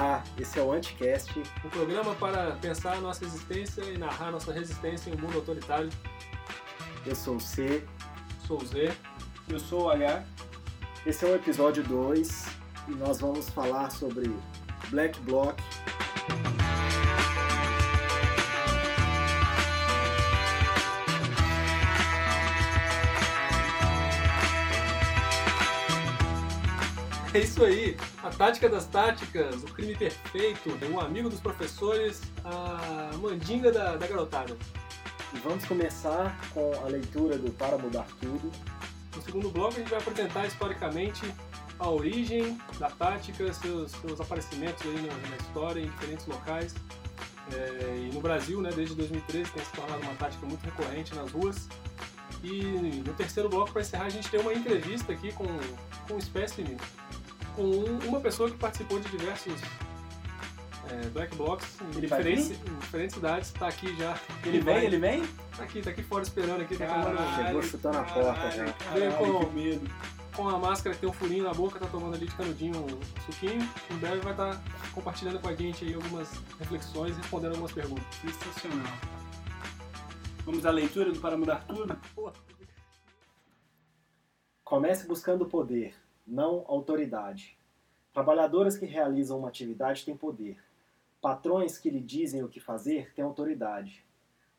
[0.00, 1.30] Olá, esse é o Anticast.
[1.62, 5.90] Um programa para pensar a nossa existência e narrar nossa resistência em um mundo autoritário.
[7.04, 7.84] Eu sou o C.
[8.46, 8.96] Sou o Z.
[9.46, 10.24] Eu sou o H.
[11.04, 12.46] Esse é o episódio 2
[12.88, 14.34] e nós vamos falar sobre
[14.88, 15.60] Black Bloc.
[27.32, 33.16] É isso aí, a tática das táticas, o crime perfeito, um amigo dos professores, a
[33.18, 34.56] mandinga da, da garotada.
[35.32, 38.50] E vamos começar com a leitura do Para Mudar Tudo.
[39.14, 41.22] No segundo bloco a gente vai apresentar historicamente
[41.78, 46.74] a origem da tática, seus, seus aparecimentos aí na, na história em diferentes locais.
[47.52, 51.30] É, e no Brasil, né, desde 2013, tem se tornado uma tática muito recorrente nas
[51.30, 51.68] ruas.
[52.42, 55.46] E no terceiro bloco, para encerrar, a gente tem uma entrevista aqui com,
[56.08, 56.76] com um espécime
[57.54, 57.62] com
[58.06, 59.54] uma pessoa que participou de diversos
[60.88, 64.18] é, black blocs em diferentes, em diferentes cidades, tá aqui já.
[64.44, 65.26] Ele vem, ele vem?
[65.56, 68.64] Tá aqui, tá aqui fora esperando aqui, tá Caralho, tomando Chegou chutando a porta já.
[68.94, 72.34] Veio com- com a máscara que tem um furinho na boca, tá tomando ali de
[72.34, 73.68] canudinho um suquinho.
[73.90, 74.60] Em breve vai estar
[74.94, 76.28] compartilhando com a gente aí algumas
[76.58, 78.04] reflexões e respondendo algumas perguntas.
[78.20, 78.92] Sensacional.
[80.46, 81.96] Vamos à leitura do Para Mudar Tudo?
[84.64, 85.94] Comece buscando poder,
[86.30, 87.58] não autoridade.
[88.12, 90.56] Trabalhadoras que realizam uma atividade têm poder.
[91.20, 94.04] Patrões que lhe dizem o que fazer têm autoridade.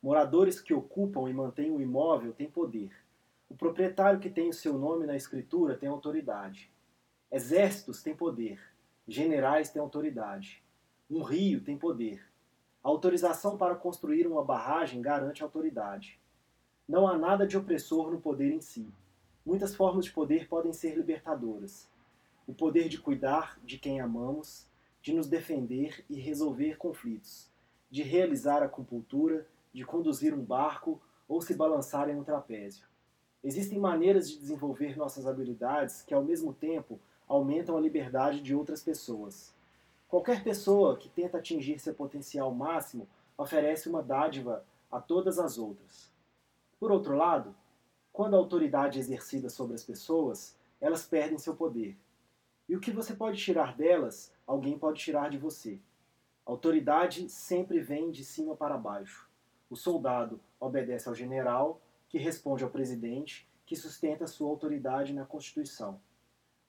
[0.04, 2.92] Moradores que ocupam e mantêm o imóvel têm poder.
[3.50, 6.70] O proprietário que tem o seu nome na escritura tem autoridade.
[7.32, 8.60] Exércitos têm poder.
[9.08, 10.62] Generais têm autoridade.
[11.10, 12.22] Um rio tem poder.
[12.84, 16.20] A autorização para construir uma barragem garante autoridade.
[16.88, 18.92] Não há nada de opressor no poder em si.
[19.46, 21.90] Muitas formas de poder podem ser libertadoras.
[22.48, 24.68] O poder de cuidar de quem amamos,
[25.02, 27.50] de nos defender e resolver conflitos,
[27.90, 32.86] de realizar a acupuntura, de conduzir um barco ou se balançar em um trapézio.
[33.44, 38.84] Existem maneiras de desenvolver nossas habilidades que, ao mesmo tempo, aumentam a liberdade de outras
[38.84, 39.56] pessoas.
[40.08, 46.12] Qualquer pessoa que tenta atingir seu potencial máximo oferece uma dádiva a todas as outras.
[46.80, 47.56] Por outro lado,
[48.12, 51.98] quando a autoridade é exercida sobre as pessoas, elas perdem seu poder.
[52.68, 55.80] E o que você pode tirar delas, alguém pode tirar de você.
[56.46, 59.30] Autoridade sempre vem de cima para baixo.
[59.70, 66.00] O soldado obedece ao general, que responde ao presidente, que sustenta sua autoridade na Constituição.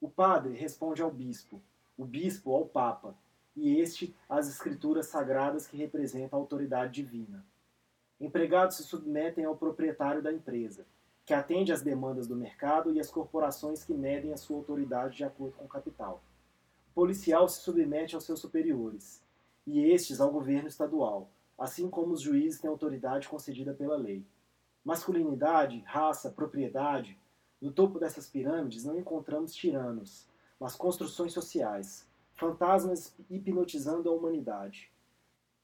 [0.01, 1.61] O padre responde ao bispo,
[1.97, 3.17] o bispo ao papa,
[3.57, 7.45] e este às escrituras sagradas que representam a autoridade divina.
[8.21, 10.87] Empregados se submetem ao proprietário da empresa,
[11.25, 15.25] que atende às demandas do mercado e às corporações que medem a sua autoridade de
[15.25, 16.23] acordo com o capital.
[16.91, 19.23] O policial se submete aos seus superiores,
[19.67, 24.27] e estes ao governo estadual, assim como os juízes têm autoridade concedida pela lei.
[24.85, 27.17] Masculinidade, raça, propriedade.
[27.61, 30.27] No topo dessas pirâmides não encontramos tiranos,
[30.59, 34.91] mas construções sociais, fantasmas hipnotizando a humanidade.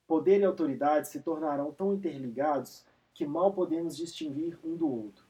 [0.07, 5.28] Poder e autoridade se tornarão tão interligados que mal podemos distinguir um do outro.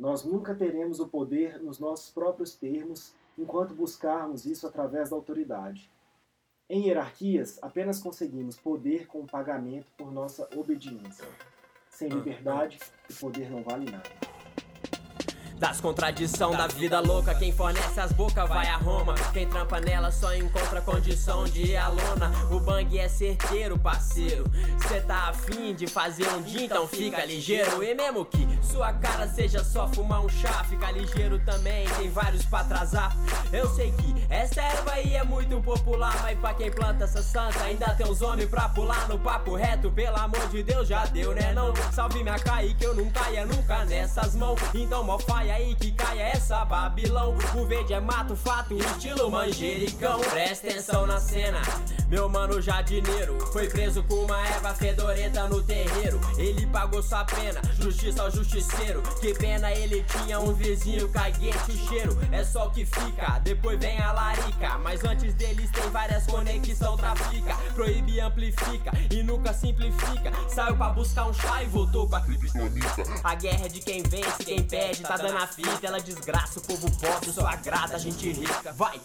[0.00, 5.90] Nós nunca teremos o poder nos nossos próprios termos enquanto buscarmos isso através da autoridade.
[6.70, 11.28] Em hierarquias, apenas conseguimos poder com o pagamento por nossa obediência.
[11.90, 12.78] Sem liberdade,
[13.10, 14.19] o poder não vale nada.
[15.60, 19.14] Das contradição da vida louca, quem fornece as bocas vai a Roma.
[19.30, 22.32] Quem trampa nela só encontra condição de lona.
[22.50, 24.50] O bang é certeiro, parceiro.
[24.88, 27.84] Cê tá afim de fazer um dia, então fica ligeiro.
[27.84, 31.86] E mesmo que sua cara seja só fumar um chá, fica ligeiro também.
[31.90, 33.14] Tem vários pra atrasar.
[33.52, 37.62] Eu sei que essa erva aí é muito popular, mas pra quem planta essa santa,
[37.64, 39.90] ainda tem uns homens pra pular no papo reto.
[39.90, 41.52] Pelo amor de Deus, já deu, né?
[41.52, 44.58] Não salve minha caí que eu não caia nunca nessas mãos.
[44.72, 47.36] Então, mó faia aí que caia essa Babilão.
[47.54, 50.20] O verde é mato, fato, estilo manjericão.
[50.20, 51.60] Presta atenção na cena.
[52.08, 56.20] Meu mano jardineiro foi preso com uma erva fedorenta no terreiro.
[56.36, 59.02] Ele pagou sua pena, justiça ao justiceiro.
[59.20, 63.38] Que pena ele tinha um vizinho caguete, o cheiro é só o que fica.
[63.44, 67.54] Depois vem a larica, mas antes deles tem várias conexão trafica.
[67.74, 70.32] Proíbe, amplifica e nunca simplifica.
[70.48, 73.04] Saiu pra buscar um chá e voltou com a clipe sonica.
[73.22, 75.86] A guerra é de quem vence, quem perde, tá dando a fita.
[75.86, 78.72] Ela desgraça o povo pobre, só agrada a gente rica.
[78.72, 79.00] Vai!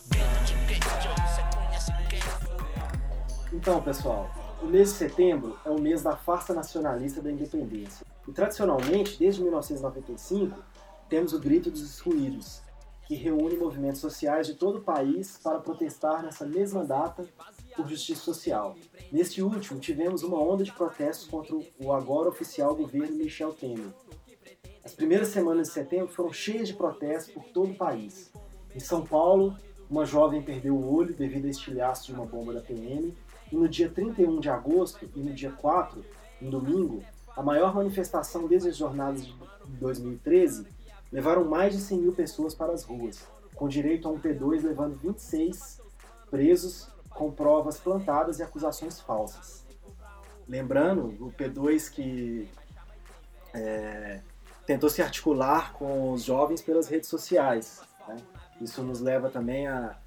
[3.53, 4.29] Então, pessoal,
[4.61, 8.05] o mês de setembro é o mês da farsa nacionalista da independência.
[8.27, 10.57] E tradicionalmente, desde 1995,
[11.07, 12.61] temos o Grito dos Excluídos,
[13.07, 17.25] que reúne movimentos sociais de todo o país para protestar nessa mesma data
[17.75, 18.75] por justiça social.
[19.11, 23.93] Neste último, tivemos uma onda de protestos contra o agora oficial governo Michel Temer.
[24.85, 28.31] As primeiras semanas de setembro foram cheias de protestos por todo o país.
[28.75, 29.57] Em São Paulo,
[29.89, 33.17] uma jovem perdeu o olho devido a estilhaço de uma bomba da PM,
[33.51, 36.05] e no dia 31 de agosto e no dia 4,
[36.39, 37.03] no domingo,
[37.35, 39.33] a maior manifestação desde as jornadas de
[39.79, 40.67] 2013,
[41.11, 44.99] levaram mais de 100 mil pessoas para as ruas, com direito a um P2 levando
[44.99, 45.81] 26
[46.29, 49.65] presos com provas plantadas e acusações falsas.
[50.47, 52.47] Lembrando, o P2 que
[53.51, 54.21] é,
[54.65, 57.81] tentou se articular com os jovens pelas redes sociais.
[58.07, 58.17] Né?
[58.61, 59.97] Isso nos leva também a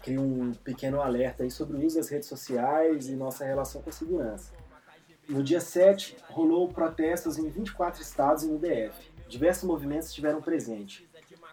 [0.00, 3.90] criar um pequeno alerta aí sobre o uso das redes sociais e nossa relação com
[3.90, 4.52] a segurança.
[5.28, 9.12] No dia 7, rolou protestos em 24 estados e no DF.
[9.28, 11.06] Diversos movimentos estiveram presentes.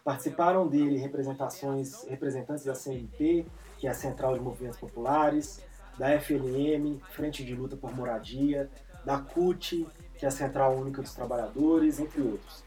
[0.04, 3.46] Participaram dele representações, representantes da CNT,
[3.78, 5.62] que é a Central de Movimentos Populares,
[5.98, 8.70] da FLM, Frente de Luta por Moradia,
[9.04, 9.86] da CUT,
[10.18, 12.64] que é a Central Única dos Trabalhadores, entre outros.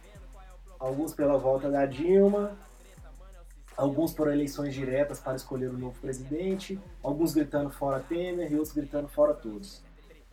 [0.79, 2.57] Alguns pela volta da Dilma,
[3.77, 8.75] alguns por eleições diretas para escolher o novo presidente, alguns gritando fora Temer e outros
[8.75, 9.83] gritando fora todos.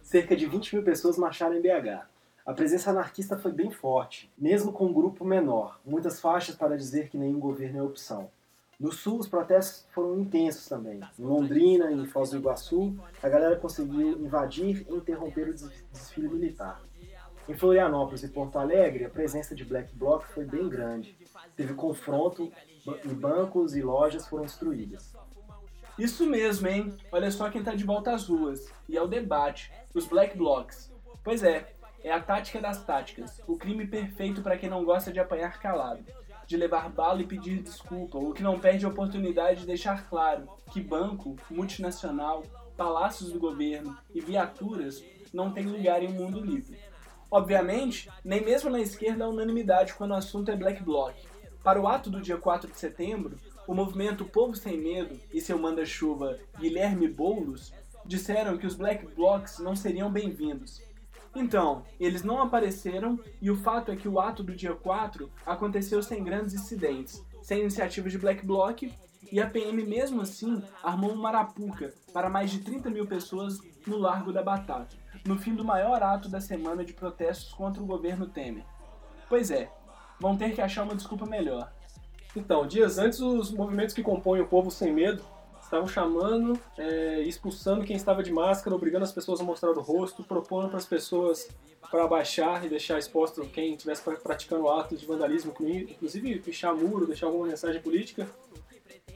[0.01, 2.05] Cerca de 20 mil pessoas marcharam em BH.
[2.45, 7.09] A presença anarquista foi bem forte, mesmo com um grupo menor, muitas faixas para dizer
[7.09, 8.29] que nenhum governo é opção.
[8.79, 10.99] No sul, os protestos foram intensos também.
[11.17, 15.53] Em Londrina e em Foz do Iguaçu, a galera conseguiu invadir e interromper o
[15.91, 16.81] desfile militar.
[17.47, 21.15] Em Florianópolis e Porto Alegre, a presença de Black Bloc foi bem grande.
[21.55, 22.51] Teve confronto
[23.03, 25.13] e bancos e lojas foram destruídas.
[25.97, 26.97] Isso mesmo, hein?
[27.11, 28.67] Olha só quem tá de volta às ruas.
[28.89, 29.71] E é o debate.
[29.93, 30.91] Os Black Blocs.
[31.23, 31.71] Pois é,
[32.03, 33.39] é a tática das táticas.
[33.47, 36.03] O crime perfeito para quem não gosta de apanhar calado
[36.47, 40.47] de levar bala e pedir desculpa, o que não perde a oportunidade de deixar claro
[40.71, 42.43] que banco, multinacional,
[42.77, 45.03] palácios do governo e viaturas
[45.33, 46.77] não têm lugar em um mundo livre.
[47.29, 51.15] Obviamente, nem mesmo na esquerda há unanimidade quando o assunto é Black Bloc.
[51.63, 53.37] Para o ato do dia 4 de setembro,
[53.67, 57.73] o movimento Povo Sem Medo e seu manda-chuva Guilherme Boulos
[58.05, 60.81] disseram que os Black Blocs não seriam bem-vindos,
[61.35, 66.01] então, eles não apareceram e o fato é que o ato do dia 4 aconteceu
[66.01, 68.83] sem grandes incidentes, sem iniciativas de Black Bloc
[69.29, 73.97] e a PM mesmo assim armou uma marapuca para mais de 30 mil pessoas no
[73.97, 74.95] Largo da Batata,
[75.25, 78.63] no fim do maior ato da semana de protestos contra o governo Temer.
[79.27, 79.69] Pois é,
[80.19, 81.71] vão ter que achar uma desculpa melhor.
[82.35, 85.23] Então, dias antes, os movimentos que compõem o Povo Sem Medo
[85.61, 90.23] estavam chamando, é, expulsando quem estava de máscara, obrigando as pessoas a mostrar o rosto,
[90.23, 91.49] propondo para as pessoas
[91.89, 97.27] para abaixar e deixar exposto quem estivesse praticando atos de vandalismo, inclusive pichar muro, deixar
[97.27, 98.27] alguma mensagem política.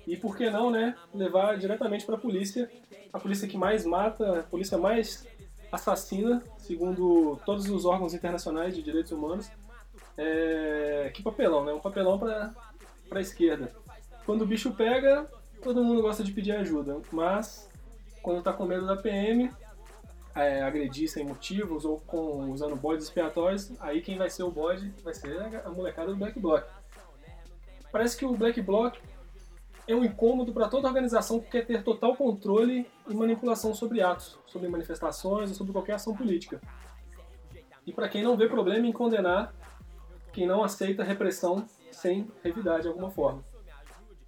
[0.08, 2.70] E por que não, né, levar diretamente para a polícia,
[3.14, 5.28] a polícia que mais mata, a polícia mais
[5.72, 9.50] assassina, segundo todos os órgãos internacionais de direitos humanos.
[10.18, 11.72] É, que papelão, né?
[11.72, 12.54] Um papelão para
[13.12, 13.72] a esquerda.
[14.26, 15.28] Quando o bicho pega,
[15.62, 17.70] todo mundo gosta de pedir ajuda, mas
[18.22, 19.52] quando tá com medo da PM,
[20.36, 24.94] é, agredir sem motivos ou com, usando bodes expiatórios, aí quem vai ser o bode
[25.04, 26.64] vai ser a molecada do Black Bloc.
[27.92, 28.98] Parece que o Black Bloc
[29.92, 34.38] é um incômodo para toda organização que quer ter total controle e manipulação sobre atos,
[34.46, 36.62] sobre manifestações ou sobre qualquer ação política.
[37.88, 39.52] E para quem não vê problema em condenar
[40.32, 43.44] quem não aceita repressão sem revidar de alguma forma.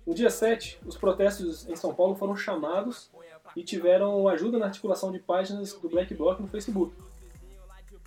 [0.04, 3.12] No dia 7, os protestos em São Paulo foram chamados
[3.56, 6.96] e tiveram ajuda na articulação de páginas do Black Bloc no Facebook.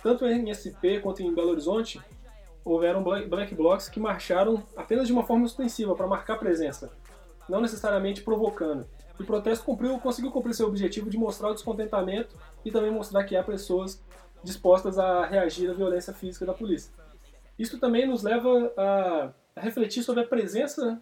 [0.03, 2.01] Tanto em SP quanto em Belo Horizonte,
[2.65, 6.91] houveram Black Blocs que marcharam apenas de uma forma ostensiva, para marcar presença,
[7.47, 8.87] não necessariamente provocando.
[9.19, 13.35] O protesto cumpriu, conseguiu cumprir seu objetivo de mostrar o descontentamento e também mostrar que
[13.35, 14.03] há pessoas
[14.43, 16.93] dispostas a reagir à violência física da polícia.
[17.57, 20.99] Isso também nos leva a, refletir sobre a presença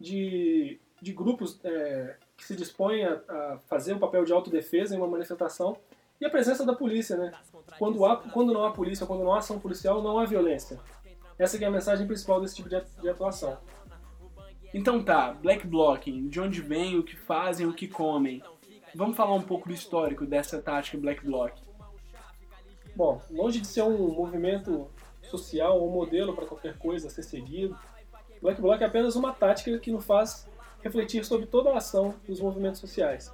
[0.00, 4.98] de, de grupos é, que se dispõem a, a, fazer um papel de autodefesa em
[4.98, 5.76] uma manifestação
[6.20, 7.32] e a presença da polícia, né?
[7.78, 10.78] Quando, há, quando não há polícia, quando não há ação policial, não há violência.
[11.38, 13.58] Essa é a mensagem principal desse tipo de atuação.
[14.74, 18.42] Então tá, Black Bloc, de onde vem, o que fazem, o que comem.
[18.94, 21.52] Vamos falar um pouco do histórico dessa tática Black Bloc.
[22.96, 24.88] Bom, longe de ser um movimento
[25.22, 27.76] social ou um modelo para qualquer coisa a ser seguido,
[28.40, 30.48] Black Bloc é apenas uma tática que nos faz
[30.82, 33.32] refletir sobre toda a ação dos movimentos sociais.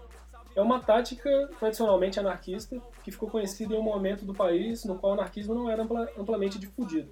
[0.56, 5.12] É uma tática tradicionalmente anarquista que ficou conhecida em um momento do país no qual
[5.12, 5.86] o anarquismo não era
[6.18, 7.10] amplamente difundido,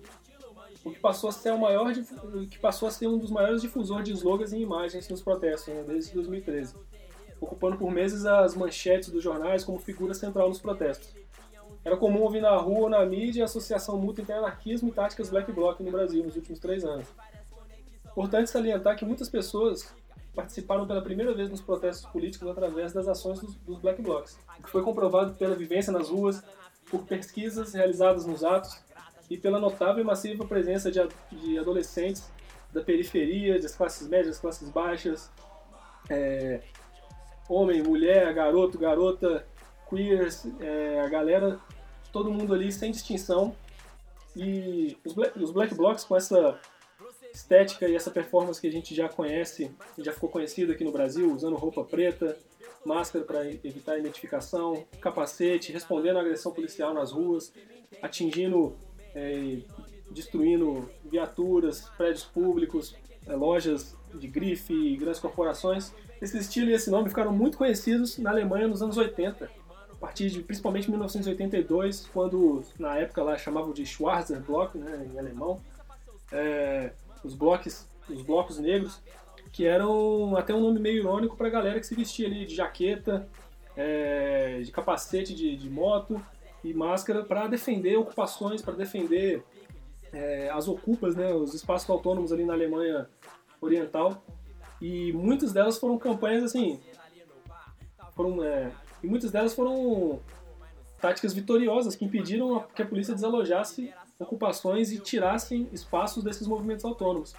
[0.87, 1.93] o que passou a ser o maior
[2.49, 5.83] que passou a ser um dos maiores difusores de slogans e imagens nos protestos né,
[5.85, 6.77] desde 2013.
[7.41, 11.13] ocupando por meses as manchetes dos jornais como figura central nos protestos.
[11.85, 15.29] Era comum ouvir na rua ou na mídia a Associação Mútua entre Anarquismo e Táticas
[15.29, 17.09] Black Bloc no Brasil nos últimos três anos.
[18.07, 19.93] Importante salientar que muitas pessoas
[20.37, 24.63] participaram pela primeira vez nos protestos políticos através das ações dos, dos Black Blocs, o
[24.63, 26.45] que foi comprovado pela vivência nas ruas,
[26.89, 28.86] por pesquisas realizadas nos atos
[29.31, 31.01] e pela notável e massiva presença de,
[31.33, 32.31] de adolescentes
[32.73, 35.31] da periferia, das classes médias, das classes baixas,
[36.09, 36.61] é,
[37.49, 39.47] homem, mulher, garoto, garota,
[39.89, 41.59] queers, é, a galera,
[42.13, 43.55] todo mundo ali sem distinção.
[44.35, 46.61] E os black, os black blocs com essa
[47.33, 51.33] estética e essa performance que a gente já conhece, já ficou conhecido aqui no Brasil,
[51.33, 52.37] usando roupa preta,
[52.85, 57.53] máscara para evitar identificação, capacete, respondendo à agressão policial nas ruas,
[58.01, 58.77] atingindo,
[59.17, 59.59] é,
[60.11, 62.95] destruindo viaturas, prédios públicos,
[63.27, 65.93] é, lojas de grife, grandes corporações.
[66.21, 69.51] Esse estilo e esse nome ficaram muito conhecidos na Alemanha nos anos 80,
[69.91, 75.19] a partir de principalmente 1982, quando na época lá chamavam de Schwarzer Block, né, em
[75.19, 75.61] alemão,
[76.31, 76.93] é,
[77.25, 79.01] os blocos, os blocos negros,
[79.51, 82.55] que eram até um nome meio irônico para a galera que se vestia ali de
[82.55, 83.27] jaqueta,
[83.77, 86.21] é, de capacete de, de, moto
[86.67, 89.45] e máscara para defender ocupações, para defender
[90.13, 93.09] é, as ocupas, né, os espaços autônomos ali na Alemanha
[93.61, 94.23] Oriental.
[94.81, 96.81] E muitas delas foram campanhas assim,
[98.15, 98.71] foram, é,
[99.03, 100.21] e muitas delas foram
[101.01, 107.35] táticas vitoriosas que impediram que a polícia desalojasse ocupações e tirassem espaços desses movimentos autônomos.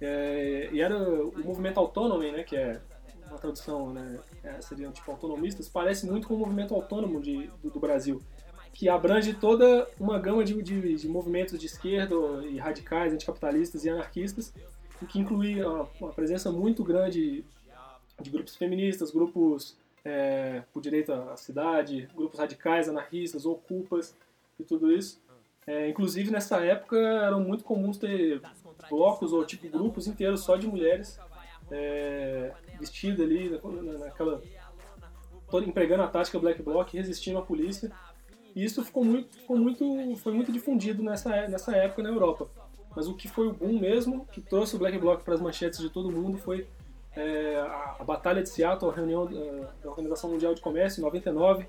[0.00, 2.80] É, e era o movimento autônomo, né, que é
[3.28, 7.70] uma tradução, né, é, seriam tipo autonomistas, parece muito com o movimento autônomo de, do,
[7.70, 8.22] do Brasil,
[8.72, 12.14] que abrange toda uma gama de, de, de, movimentos de esquerda
[12.46, 14.54] e radicais, anticapitalistas e anarquistas,
[15.02, 17.44] e que inclui uma, uma presença muito grande
[18.20, 24.14] de grupos feministas, grupos é, por direito à cidade, grupos radicais, anarquistas, ocupas
[24.58, 25.20] e tudo isso.
[25.66, 28.40] É, inclusive, nessa época, eram muito comuns ter
[28.88, 31.18] blocos ou tipo grupos inteiros só de mulheres
[31.70, 33.60] é, vestidas ali
[33.98, 34.42] naquela
[35.66, 37.90] empregando a tática black bloc resistindo à polícia
[38.54, 42.48] e isso ficou muito, ficou muito foi muito difundido nessa nessa época na Europa
[42.94, 45.80] mas o que foi o boom mesmo que trouxe o black bloc para as manchetes
[45.80, 46.66] de todo mundo foi
[47.16, 51.04] é, a, a, batalha de Seattle a reunião é, da Organização Mundial de Comércio em
[51.04, 51.66] 99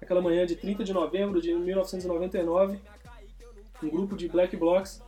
[0.00, 2.78] aquela manhã de 30 de novembro de 1999
[3.82, 5.02] um grupo de black blocs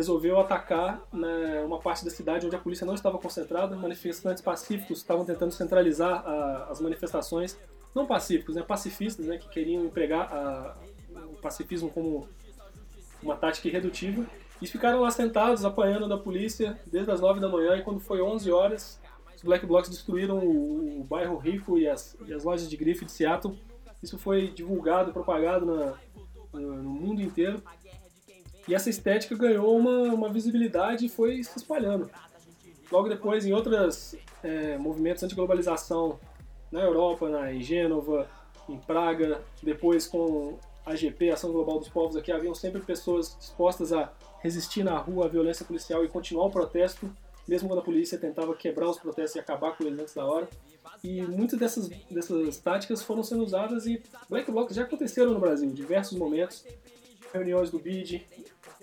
[0.00, 3.76] resolveu atacar né, uma parte da cidade onde a polícia não estava concentrada.
[3.76, 7.58] Manifestantes pacíficos estavam tentando centralizar a, as manifestações,
[7.94, 10.76] não pacíficos, né, pacifistas, né, que queriam empregar a,
[11.26, 12.28] o pacifismo como
[13.22, 14.26] uma tática irredutível.
[14.60, 17.76] E ficaram lá sentados, apanhando da polícia desde as 9 da manhã.
[17.76, 19.00] E quando foi 11 horas,
[19.34, 23.04] os Black Blocs destruíram o, o bairro rico e as, e as lojas de grife
[23.04, 23.58] de Seattle.
[24.02, 25.94] Isso foi divulgado, propagado na,
[26.52, 27.62] no mundo inteiro.
[28.68, 32.10] E essa estética ganhou uma, uma visibilidade e foi se espalhando.
[32.92, 36.18] Logo depois, em outros é, movimentos anti-globalização
[36.70, 38.28] na Europa, na, em Gênova,
[38.68, 43.92] em Praga, depois com a AGP, Ação Global dos Povos, aqui haviam sempre pessoas dispostas
[43.92, 47.10] a resistir na rua à violência policial e continuar o protesto,
[47.46, 50.48] mesmo quando a polícia tentava quebrar os protestos e acabar com eles antes da hora.
[51.02, 55.68] E muitas dessas, dessas táticas foram sendo usadas e Black Blocs já aconteceram no Brasil
[55.68, 56.64] em diversos momentos.
[57.32, 58.26] Reuniões do BID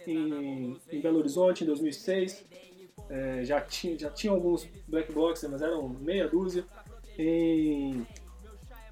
[0.05, 2.45] em, em Belo Horizonte em 2006.
[3.09, 6.65] É, já, tinha, já tinha alguns Black Blocs, mas eram meia dúzia.
[7.17, 8.05] Em,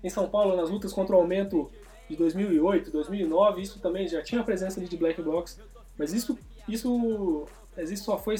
[0.03, 1.69] em São Paulo, nas lutas contra o aumento
[2.09, 5.59] de 2008, 2009, isso também já tinha a presença de Black Blocs,
[5.97, 8.35] mas isso, isso, isso só foi,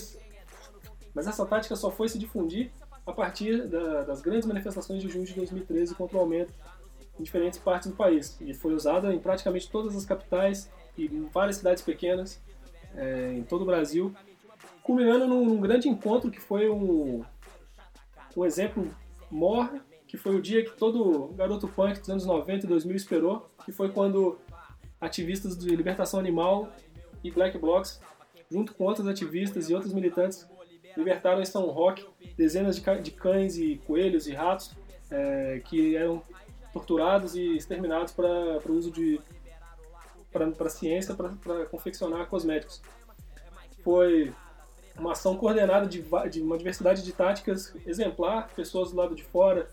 [1.14, 2.72] mas essa tática só foi se difundir
[3.06, 6.54] a partir da, das grandes manifestações de junho de 2013 contra o aumento
[7.20, 8.38] em diferentes partes do país.
[8.42, 12.42] E foi usada em praticamente todas as capitais e em várias cidades pequenas
[12.96, 14.14] é, em todo o Brasil,
[14.84, 17.24] culminando num, num, grande encontro que foi um,
[18.36, 18.90] um exemplo
[19.30, 19.70] mor,
[20.08, 23.72] que foi o dia que todo garoto punk dos anos 90 e 2000 esperou, que
[23.72, 24.38] foi quando
[25.00, 26.70] ativistas de libertação animal
[27.24, 28.02] e black blocs,
[28.50, 30.48] junto com outros ativistas e outros militantes,
[30.96, 32.06] libertaram em São Roque
[32.38, 34.72] dezenas de, cães e coelhos e ratos
[35.12, 36.22] é, que eram
[36.72, 39.20] torturados e exterminados para o uso de
[40.32, 42.82] para ciência para confeccionar cosméticos.
[43.82, 44.34] Foi
[44.98, 49.68] uma ação coordenada de, de, uma diversidade de táticas exemplar, pessoas do lado de fora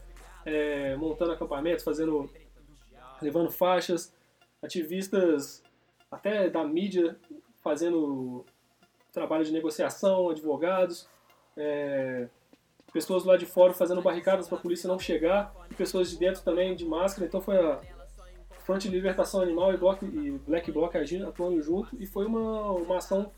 [0.44, 2.28] é, montando acampamentos, fazendo,
[3.20, 4.12] levando faixas,
[4.62, 5.62] ativistas
[6.10, 7.16] até da mídia
[7.62, 8.44] fazendo
[9.12, 11.08] trabalho de negociação, advogados,
[11.56, 12.28] é,
[12.92, 16.42] pessoas lá de fora fazendo barricadas para a polícia não chegar, e pessoas de dentro
[16.42, 17.26] também de máscara.
[17.26, 17.80] Então foi a
[18.60, 22.72] Front de Libertação Animal e, Block, e Black Bloc agindo, atuando junto, e foi uma,
[22.72, 23.30] uma ação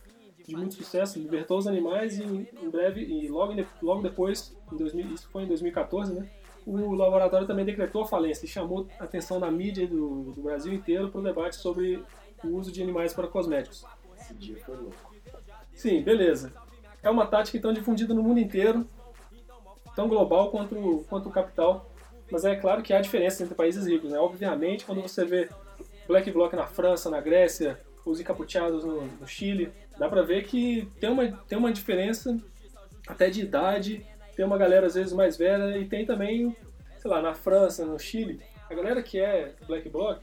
[0.46, 5.14] de muito sucesso, libertou os animais e em breve, e logo, logo depois, em 2000,
[5.14, 6.28] isso foi em 2014, né?
[6.66, 10.72] O laboratório também decretou a falência e chamou a atenção da mídia do, do Brasil
[10.72, 12.02] inteiro para o debate sobre
[12.42, 13.84] o uso de animais para cosméticos.
[14.18, 15.14] Esse dia foi louco.
[15.74, 16.52] Sim, beleza.
[17.02, 18.86] É uma tática então difundida no mundo inteiro,
[19.94, 21.90] tão global quanto, quanto o capital.
[22.30, 24.10] Mas é claro que há diferenças entre países ricos.
[24.10, 24.18] Né?
[24.18, 25.50] Obviamente, quando você vê
[26.06, 30.88] Black Bloc na França, na Grécia, os encapuchados no, no Chile, dá pra ver que
[31.00, 32.38] tem uma, tem uma diferença
[33.06, 36.56] até de idade, tem uma galera às vezes mais velha e tem também,
[36.98, 40.20] sei lá, na França, no Chile, a galera que é Black Bloc,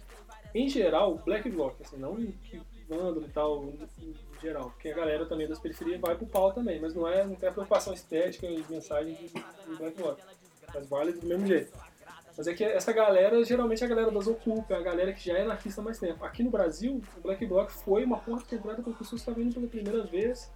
[0.54, 5.26] em geral, Black Bloc, assim, não que vândalo e tal, em geral, porque a galera
[5.26, 8.46] também das periferias vai pro pau também, mas não é, não tem a preocupação estética
[8.48, 10.20] e mensagem de, de Black Bloc,
[10.74, 11.72] mas vale do mesmo jeito.
[12.38, 15.26] Mas é que essa galera, geralmente é a galera das Ocupa, é a galera que
[15.26, 16.24] já é anarquista há mais tempo.
[16.24, 19.44] Aqui no Brasil, o Black Bloc foi uma porta de entrada para pessoas que estavam
[19.44, 20.52] vindo pela primeira vez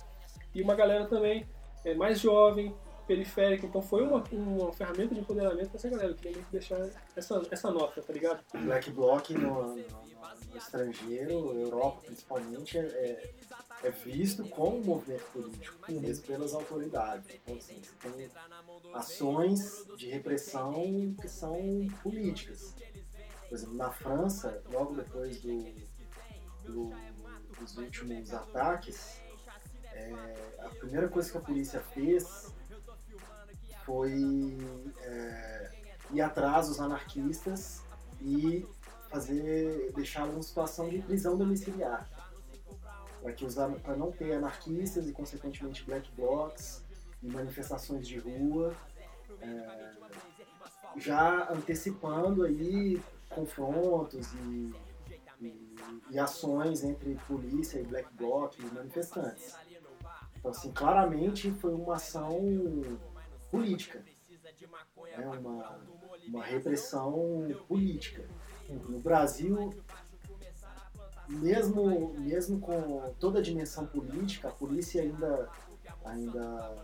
[0.53, 1.45] e uma galera também
[1.83, 2.73] é, mais jovem,
[3.05, 3.65] periférica.
[3.65, 6.09] Então foi uma, uma ferramenta de empoderamento para essa galera.
[6.09, 8.43] Eu queria deixar essa, essa nota, tá ligado?
[8.63, 13.33] Black Bloc no, no, no estrangeiro, Europa principalmente, é,
[13.83, 17.27] é visto como um movimento político, mesmo pelas autoridades.
[17.33, 18.29] Então, assim, você tem
[18.93, 22.73] ações de repressão que são políticas.
[23.47, 25.63] Por exemplo, na França, logo depois do,
[26.63, 26.91] do,
[27.59, 29.21] dos últimos ataques,
[29.93, 30.13] é,
[30.59, 32.53] a primeira coisa que a polícia fez
[33.85, 34.57] foi
[35.01, 35.71] é,
[36.11, 37.83] ir atrás dos anarquistas
[38.21, 38.65] e
[39.09, 42.09] fazer deixá-los situação de prisão domiciliar
[43.83, 46.83] para não ter anarquistas e consequentemente black blocs
[47.23, 48.75] e manifestações de rua
[49.41, 49.91] é,
[50.97, 54.73] já antecipando aí confrontos e,
[55.41, 55.75] e,
[56.11, 59.55] e, ações entre polícia e black bloc e manifestantes.
[60.37, 62.39] Então assim claramente foi uma ação
[63.51, 64.03] política.
[65.11, 65.79] É uma,
[66.27, 68.25] uma repressão política.
[68.69, 69.73] No Brasil,
[71.27, 75.49] mesmo, mesmo com toda a dimensão política, a polícia ainda,
[76.03, 76.75] ainda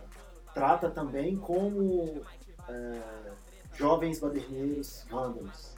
[0.54, 2.22] trata também como
[2.68, 3.32] é,
[3.74, 5.74] jovens baderneiros vândalos.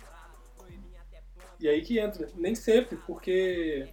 [1.60, 3.88] E aí que entra, nem sempre, porque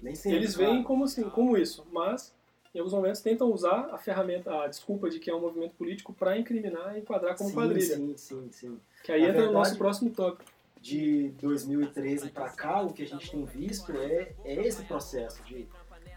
[0.00, 2.34] nem sempre, eles veem como assim, como isso, mas
[2.74, 6.12] em alguns momentos tentam usar a ferramenta, a desculpa de que é um movimento político
[6.12, 7.96] para incriminar e enquadrar como sim, quadrilha.
[7.96, 8.80] Sim, sim, sim.
[9.02, 10.50] Que aí Na entra verdade, o nosso próximo tópico.
[10.80, 15.68] De 2013 para cá, o que a gente tem visto é, é esse processo de,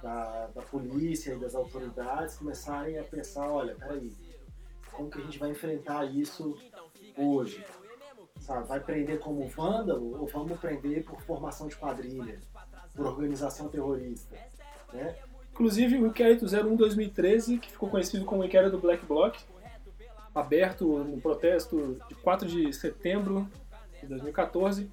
[0.02, 4.10] da, da polícia e das autoridades começarem a pensar, olha, peraí,
[4.94, 6.58] como que a gente vai enfrentar isso
[7.18, 7.66] hoje?
[8.40, 12.40] Sabe, vai prender como vândalo ou vamos prender por formação de quadrilha,
[12.96, 14.38] por organização terrorista?
[14.94, 15.18] Né?
[15.54, 19.38] Inclusive, o inquérito 01-2013, que ficou conhecido como inquérito do Black Bloc,
[20.34, 23.48] aberto no protesto de 4 de setembro
[24.02, 24.90] de 2014,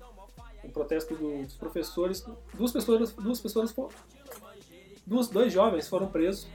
[0.62, 3.75] um protesto dos professores, duas pessoas, duas pessoas,
[5.07, 6.46] duas, dois jovens foram presos,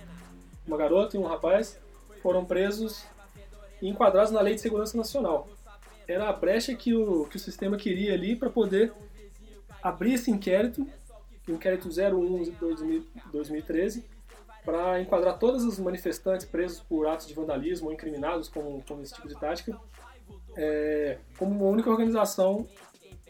[0.68, 1.82] uma garota e um rapaz,
[2.22, 3.04] foram presos
[3.82, 5.48] e enquadrados na Lei de Segurança Nacional.
[6.08, 8.94] Era a brecha que o, que o sistema queria ali para poder
[9.82, 10.88] abrir esse inquérito
[11.47, 12.51] inquérito 01 de
[13.31, 14.05] 2013
[14.63, 19.13] para enquadrar todos os manifestantes presos por atos de vandalismo ou incriminados com, com esse
[19.13, 19.77] tipo de tática
[20.55, 22.67] é, como uma única organização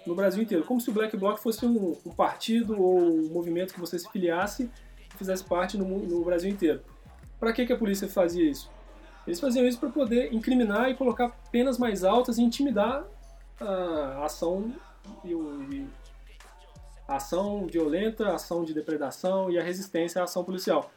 [0.05, 3.73] no Brasil inteiro, como se o Black Bloc fosse um, um partido ou um movimento
[3.73, 4.69] que você se filiasse
[5.13, 6.81] e fizesse parte no, no Brasil inteiro.
[7.39, 8.69] Para que, que a polícia fazia isso?
[9.25, 13.03] Eles faziam isso para poder incriminar e colocar penas mais altas e intimidar
[13.59, 14.71] a ação
[15.23, 15.87] e, e
[17.07, 20.91] a ação violenta, a ação de depredação e a resistência à ação policial.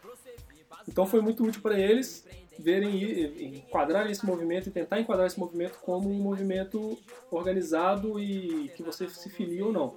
[0.86, 2.26] Então foi muito útil para eles
[2.58, 6.98] verem, enquadrar esse movimento e tentar enquadrar esse movimento como um movimento
[7.30, 9.94] organizado e que você se filia ou não.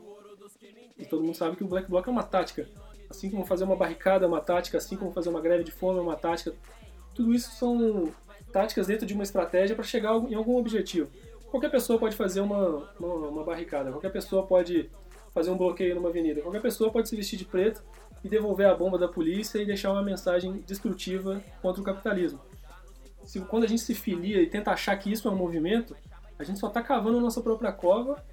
[0.97, 2.67] E todo mundo sabe que o Black Bloc é uma tática.
[3.10, 5.97] Assim como fazer uma barricada é uma tática, assim como fazer uma greve de fome
[5.97, 6.54] é uma tática.
[7.15, 8.13] Tudo isso são
[8.52, 11.10] táticas dentro de uma estratégia para chegar em algum objetivo.
[11.50, 14.89] Qualquer pessoa pode fazer uma, uma, uma barricada, qualquer pessoa pode
[15.34, 16.41] fazer um bloqueio numa avenida.
[16.41, 17.84] Qualquer pessoa pode se vestir de preto
[18.24, 22.39] e devolver a bomba da polícia e deixar uma mensagem destrutiva contra o capitalismo.
[23.24, 25.96] Se, quando a gente se filia e tenta achar que isso é um movimento,
[26.38, 28.24] a gente só está cavando a nossa própria cova,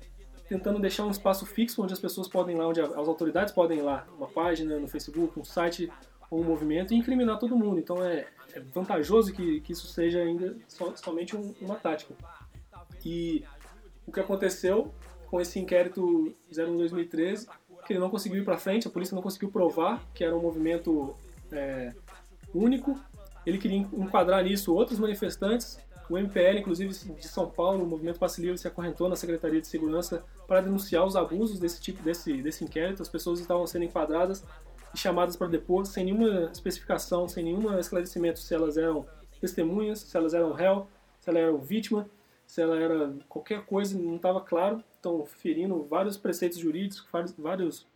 [0.48, 3.78] tentando deixar um espaço fixo onde as pessoas podem ir lá, onde as autoridades podem
[3.78, 5.92] ir lá, uma página no Facebook, um site
[6.28, 7.78] com o movimento e incriminar todo mundo.
[7.78, 12.14] Então é, é vantajoso que, que isso seja ainda so, somente um, uma tática.
[13.04, 13.44] E
[14.06, 14.92] o que aconteceu
[15.30, 17.48] com esse inquérito 01 2013,
[17.86, 20.42] que ele não conseguiu ir para frente, a polícia não conseguiu provar que era um
[20.42, 21.14] movimento
[21.50, 21.92] é,
[22.54, 22.98] único.
[23.46, 25.78] Ele queria enquadrar nisso outros manifestantes.
[26.10, 29.66] O MPL, inclusive de São Paulo, o Movimento Passe Livre, se acorrentou na Secretaria de
[29.66, 33.02] Segurança para denunciar os abusos desse tipo desse, desse inquérito.
[33.02, 34.42] As pessoas estavam sendo enquadradas
[34.94, 39.06] e chamadas para depor sem nenhuma especificação, sem nenhum esclarecimento se elas eram
[39.38, 40.88] testemunhas, se elas eram réu,
[41.20, 42.08] se elas eram vítima,
[42.48, 44.82] se ela era qualquer coisa, não estava claro.
[44.98, 47.86] Então, ferindo vários preceitos jurídicos, vários, vários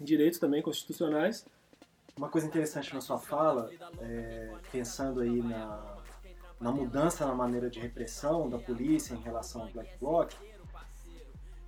[0.00, 1.46] direitos também constitucionais.
[2.16, 3.70] Uma coisa interessante na sua fala,
[4.00, 5.98] é, pensando aí na,
[6.60, 10.32] na mudança na maneira de repressão da polícia em relação ao Black Bloc,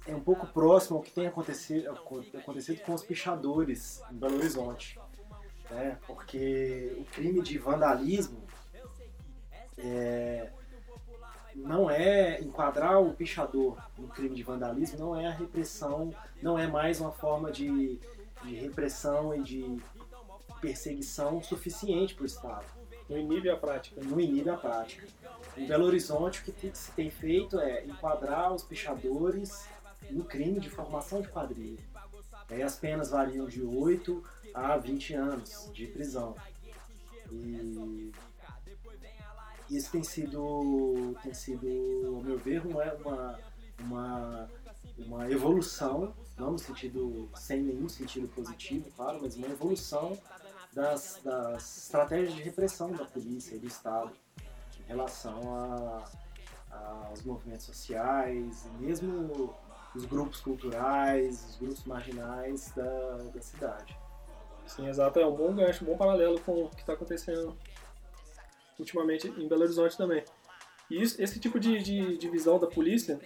[0.04, 4.98] é um pouco próximo ao que tem acontecido, acontecido com os pichadores em Belo Horizonte.
[5.70, 5.96] Né?
[6.04, 8.42] Porque o crime de vandalismo
[9.76, 10.50] é,
[11.58, 16.66] não é enquadrar o pichador no crime de vandalismo, não é a repressão, não é
[16.66, 17.98] mais uma forma de,
[18.44, 19.78] de repressão e de
[20.60, 22.64] perseguição suficiente para o Estado.
[23.08, 24.00] Não inibe a prática.
[24.02, 25.06] Não inibe a prática.
[25.56, 29.66] Em Belo Horizonte, o que se tem feito é enquadrar os pichadores
[30.10, 31.82] no crime de formação de quadrilha.
[32.50, 34.22] Aí as penas variam de 8
[34.54, 36.34] a 20 anos de prisão.
[37.30, 38.12] E
[39.70, 41.66] isso tem sido, tem sido
[42.06, 43.38] ao meu ver, uma, uma,
[43.80, 44.50] uma,
[44.98, 50.18] uma evolução, não no sentido, sem nenhum sentido positivo, claro, mas uma evolução
[50.72, 54.12] das, das estratégias de repressão da polícia e do Estado
[54.80, 56.04] em relação a,
[56.70, 59.54] a, aos movimentos sociais, mesmo
[59.94, 63.96] os grupos culturais, os grupos marginais da, da cidade.
[64.66, 65.18] Sim, exato.
[65.18, 67.56] É um bom gancho, um bom paralelo com o que está acontecendo
[68.78, 70.22] ultimamente em Belo Horizonte também.
[70.90, 73.20] E isso, esse tipo de, de, de visão da polícia,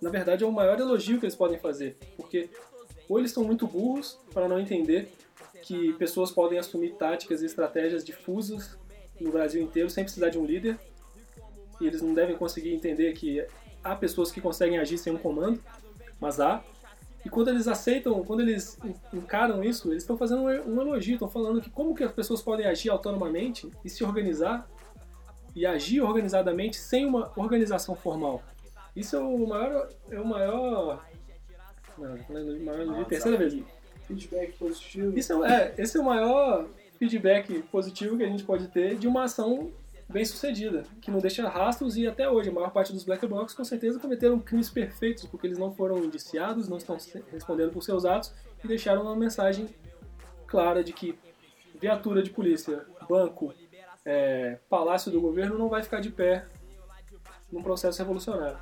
[0.00, 2.50] na verdade, é o maior elogio que eles podem fazer, porque
[3.08, 5.12] ou eles são muito burros para não entender
[5.62, 8.76] que pessoas podem assumir táticas e estratégias difusas
[9.20, 10.78] no Brasil inteiro sem precisar de um líder.
[11.80, 13.44] E eles não devem conseguir entender que
[13.82, 15.62] há pessoas que conseguem agir sem um comando,
[16.20, 16.64] mas há.
[17.24, 18.78] E quando eles aceitam, quando eles
[19.12, 22.66] encaram isso, eles estão fazendo um elogio, estão falando que como que as pessoas podem
[22.66, 24.68] agir autonomamente e se organizar
[25.54, 28.42] e agir organizadamente sem uma organização formal.
[28.96, 31.06] Isso é o maior, é o maior,
[31.96, 33.62] não, maior terceira vez
[34.06, 35.18] feedback positivo.
[35.18, 36.66] Isso é, esse é o maior
[36.98, 39.70] feedback positivo que a gente pode ter de uma ação
[40.12, 43.54] bem sucedida, que não deixa rastros e até hoje a maior parte dos black blocs
[43.54, 46.96] com certeza cometeram crimes perfeitos porque eles não foram indiciados, não estão
[47.32, 49.68] respondendo por seus atos e deixaram uma mensagem
[50.46, 51.18] clara de que
[51.80, 53.52] viatura de polícia, banco,
[54.04, 56.46] é, palácio do governo não vai ficar de pé
[57.50, 58.58] num processo revolucionário.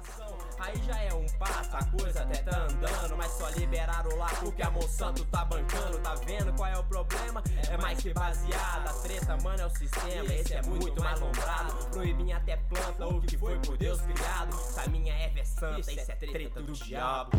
[0.61, 3.17] Aí já é um passo, a coisa até tá andando.
[3.17, 5.99] Mas só liberaram lá porque a Monsanto tá bancando.
[6.01, 7.43] Tá vendo qual é o problema?
[7.71, 8.87] É mais que baseado.
[8.87, 10.35] A treta, mano, é o sistema.
[10.35, 11.87] Esse é muito mais lombrado.
[11.87, 14.75] Proibir até planta o que foi por Deus criado.
[14.75, 17.31] Caminha Eva é santa, isso é treta do diabo.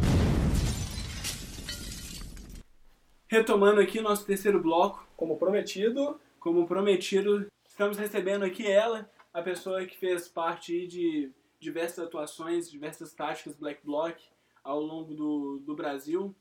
[3.28, 9.86] Retomando aqui nosso terceiro bloco, como prometido, como prometido, estamos recebendo aqui ela, a pessoa
[9.86, 11.32] que fez parte de
[11.62, 14.20] diversas atuações, diversas táticas Black Bloc
[14.64, 16.36] ao longo do, do Brasil.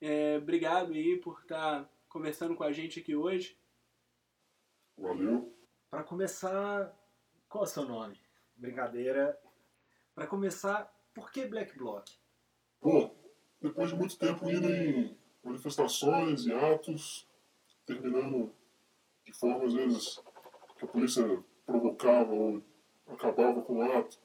[0.00, 3.56] É, obrigado aí por estar conversando com a gente aqui hoje.
[4.96, 5.54] Valeu.
[5.90, 6.96] Para começar,
[7.48, 8.18] qual é o seu nome?
[8.56, 9.38] Brincadeira.
[10.14, 12.08] Para começar, por que Black Bloc?
[12.80, 13.14] Bom,
[13.60, 17.28] depois de muito tempo indo em manifestações e atos,
[17.84, 18.50] terminando
[19.24, 20.22] de forma às vezes
[20.78, 22.62] que a polícia provocava ou
[23.08, 24.23] acabava com o ato,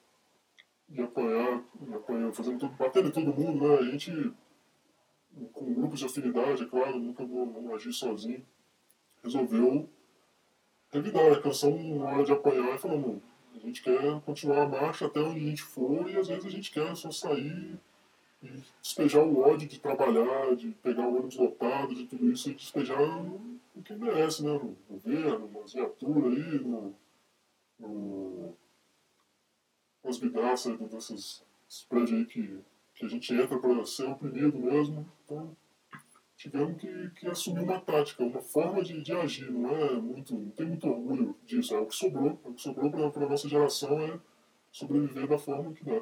[0.90, 3.76] de apanhar, de apanhar fazendo tudo, batendo em todo mundo, né?
[3.78, 4.34] A gente,
[5.54, 8.46] com grupos de afinidade, é claro, nunca vou, agir sozinho,
[9.24, 9.88] resolveu
[10.92, 13.22] revidar canção na hora de apanhar e falou,
[13.56, 16.50] a gente quer continuar a marcha até onde a gente for e às vezes a
[16.50, 17.78] gente quer só sair
[18.42, 22.56] e despejar o ódio de trabalhar, de pegar o ônibus lotado, de tudo isso e
[22.56, 23.00] despejar
[23.76, 24.52] o que merece, né?
[24.52, 26.96] No governo, nas viaturas aí, no,
[27.80, 28.54] no
[30.04, 31.46] as vidraças desses,
[31.88, 32.60] prédios aí que,
[32.96, 35.12] que a gente entra para ser oprimido mesmo.
[35.26, 35.56] Então,
[36.36, 39.52] tivemos que, que assumir uma tática, uma forma de, de agir.
[39.52, 41.76] Não é muito, não tem muito orgulho disso.
[41.76, 42.40] É o que sobrou.
[42.44, 44.20] O que sobrou para a nossa geração é
[44.72, 46.02] sobreviver da forma que dá.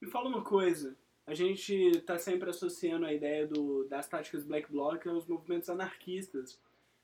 [0.00, 0.96] Me fala uma coisa.
[1.26, 6.58] A gente está sempre associando a ideia do, das táticas Black Bloc aos movimentos anarquistas.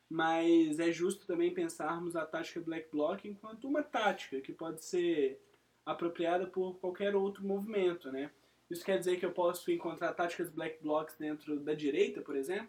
[0.09, 5.41] mas é justo também pensarmos a tática Black Bloc enquanto uma tática que pode ser
[5.85, 8.31] apropriada por qualquer outro movimento, né?
[8.71, 12.69] Isso quer dizer que eu posso encontrar táticas Black Blocs dentro da direita, por exemplo?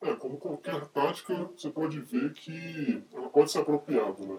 [0.00, 4.38] É, como qualquer tática, você pode ver que ela pode ser apropriada, né?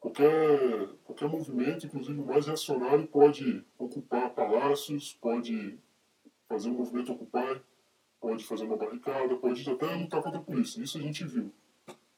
[0.00, 5.78] Qualquer, qualquer movimento, inclusive o mais reacionário, pode ocupar palácios, pode
[6.48, 7.62] fazer um movimento ocupar,
[8.20, 10.82] pode fazer uma barricada, pode até lutar contra a polícia.
[10.82, 11.52] Isso a gente viu.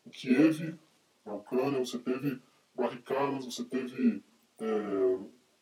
[0.07, 0.79] Em Kiev,
[1.25, 2.40] na Ucrânia, você teve
[2.75, 4.23] barricadas, você teve
[4.61, 5.19] é,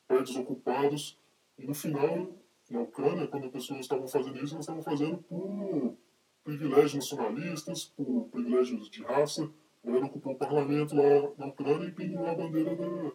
[0.07, 1.19] prédios ocupados,
[1.59, 2.29] e no final,
[2.71, 5.97] na Ucrânia, quando as pessoas estavam fazendo isso, elas estavam fazendo por
[6.45, 9.51] privilégios nacionalistas, por privilégios de raça.
[9.83, 13.13] A galera ocupou o parlamento lá na Ucrânia e pendurou a bandeira da,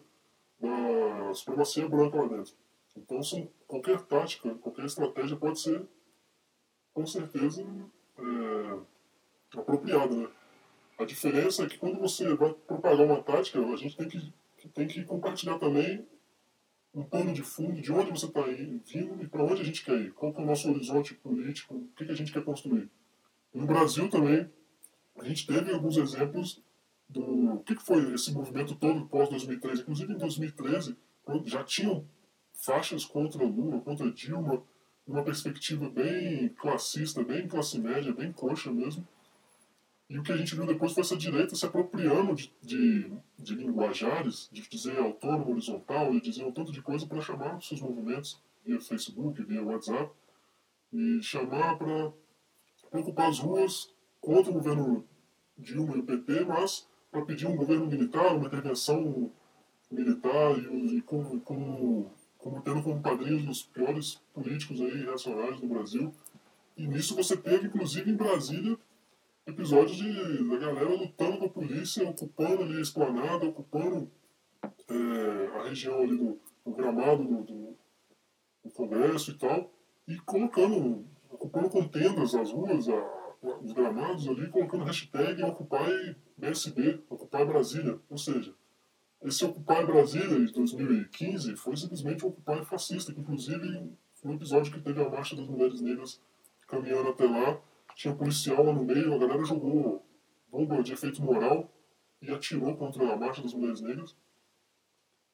[0.60, 2.54] da supremacia branca lá dentro.
[2.96, 5.86] Então, são, qualquer tática, qualquer estratégia pode ser,
[6.92, 7.64] com certeza,
[8.18, 10.14] é, apropriada.
[10.14, 10.28] Né?
[10.98, 14.32] A diferença é que quando você vai propagar uma tática, a gente tem que,
[14.66, 16.04] tem que compartilhar também
[16.94, 20.00] um pano de fundo de onde você está vindo e para onde a gente quer
[20.00, 20.12] ir.
[20.12, 22.90] Qual é o nosso horizonte político, o que, que a gente quer construir.
[23.54, 24.50] No Brasil também,
[25.16, 26.62] a gente teve alguns exemplos
[27.08, 29.80] do o que, que foi esse movimento todo pós-2013.
[29.80, 30.96] Inclusive, em 2013,
[31.44, 32.04] já tinham
[32.52, 34.62] faixas contra Lula, contra Dilma,
[35.06, 39.06] numa perspectiva bem classista, bem classe média, bem coxa mesmo.
[40.08, 43.54] E o que a gente viu depois foi essa direita se apropriando de, de, de
[43.54, 47.80] linguajares, de dizer autônomo, horizontal, de dizer um tanto de coisa para chamar os seus
[47.80, 50.10] movimentos via Facebook, via WhatsApp,
[50.92, 52.12] e chamar para
[52.92, 55.04] ocupar as ruas contra o governo
[55.56, 59.30] Dilma e o PT, mas para pedir um governo militar, uma intervenção
[59.90, 65.66] militar e, e como, como, como tendo como padrinhos os piores políticos aí reacionários do
[65.66, 66.14] Brasil.
[66.76, 68.78] E nisso você teve, inclusive em Brasília,
[69.48, 74.10] episódios de, da galera lutando com a polícia, ocupando ali a esplanada, ocupando
[74.62, 77.76] é, a região ali do, do gramado do, do,
[78.64, 79.70] do Congresso e tal,
[80.06, 83.18] e colocando ocupando contendas as ruas, a,
[83.62, 87.98] os gramados ali, colocando hashtag Occupy BSB, Occupy Brasília.
[88.10, 88.54] Ou seja,
[89.22, 93.92] esse Occupy Brasília de 2015 foi simplesmente um Occupy fascista, que inclusive
[94.24, 96.20] no episódio que teve a Marcha das Mulheres Negras
[96.66, 97.60] caminhando até lá,
[97.98, 100.06] tinha policial lá no meio, a galera jogou
[100.48, 101.68] bomba de efeito moral
[102.22, 104.14] e atirou contra a Marcha das Mulheres Negras.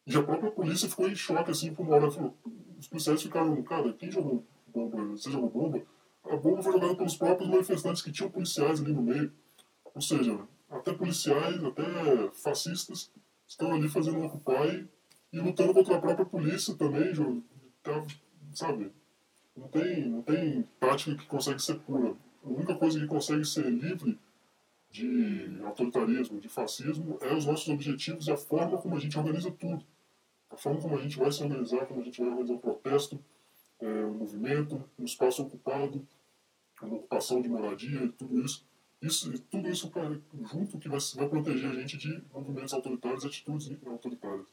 [0.07, 2.11] E a própria polícia ficou em choque, assim, por uma hora.
[2.11, 2.35] Falou,
[2.79, 4.97] os policiais ficaram, cara, quem jogou bomba?
[5.09, 5.83] Você jogou bomba?
[6.25, 9.31] a bomba foi jogada pelos próprios manifestantes que tinham policiais ali no meio.
[9.95, 11.85] Ou seja, até policiais, até
[12.33, 13.13] fascistas
[13.47, 14.89] estão ali fazendo occupy
[15.31, 17.13] e lutando contra a própria polícia também,
[17.83, 18.03] tá,
[18.55, 18.91] sabe?
[19.55, 22.17] Não tem, não tem tática que consegue ser pura.
[22.45, 24.19] A única coisa que consegue ser livre
[24.91, 29.51] de autoritarismo, de fascismo, é os nossos objetivos e a forma como a gente organiza
[29.51, 29.85] tudo.
[30.51, 33.19] A forma como a gente vai se organizar, como a gente vai organizar um protesto,
[33.81, 36.07] é, um movimento, um espaço ocupado,
[36.83, 38.65] uma ocupação de moradia, tudo isso.
[39.01, 39.91] isso tudo isso
[40.53, 44.47] junto que vai, vai proteger a gente de movimentos autoritários e atitudes autoritárias.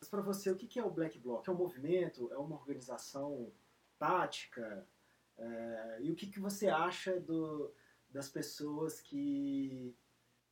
[0.00, 1.46] Mas para você, o que é o Black Bloc?
[1.46, 2.32] É um movimento?
[2.32, 3.52] É uma organização
[3.98, 4.86] tática?
[5.38, 7.72] É, e o que, que você acha do,
[8.10, 9.94] das pessoas que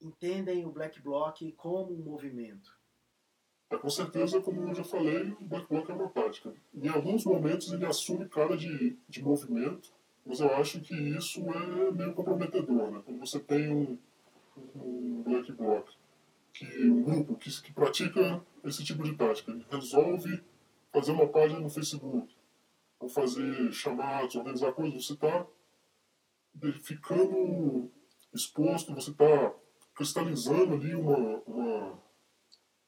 [0.00, 2.76] entendem o Black Bloc como um movimento?
[3.70, 6.52] É, com certeza, como eu já falei, o Black Bloc é uma tática.
[6.74, 9.92] Em alguns momentos ele assume cara de, de movimento,
[10.26, 13.02] mas eu acho que isso é meio comprometedor, né?
[13.04, 13.98] Quando você tem um,
[14.76, 15.88] um Black Bloc,
[16.52, 20.42] que, um grupo que, que pratica esse tipo de tática, resolve
[20.92, 22.36] fazer uma página no Facebook,
[23.02, 25.46] ou fazer chamados, organizar coisas, você está
[26.82, 27.90] ficando
[28.32, 29.54] exposto, você está
[29.94, 32.02] cristalizando ali uma, uma